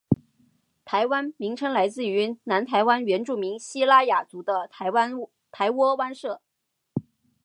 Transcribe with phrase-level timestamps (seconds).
[0.83, 4.89] “台湾”名称来自于南台湾原住民西拉雅族的台
[5.69, 6.41] 窝湾社。